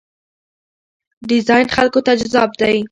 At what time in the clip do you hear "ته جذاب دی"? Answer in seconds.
2.05-2.77